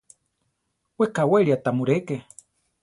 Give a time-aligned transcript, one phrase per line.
[0.99, 2.15] We kawélia ta mu réke.